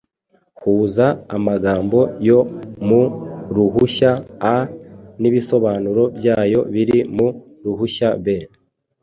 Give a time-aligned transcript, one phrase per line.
[0.61, 1.07] Huza
[1.37, 2.39] amagambo yo
[2.87, 3.03] mu
[3.55, 4.11] ruhushya
[4.53, 4.55] A
[5.21, 7.27] n’ibisobanuro byayo biri mu
[7.65, 8.25] ruhushya B